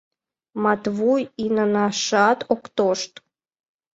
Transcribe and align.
—Матвуй 0.63 1.21
инанашат 1.43 2.39
ок 2.53 2.63
тошт. 2.75 3.11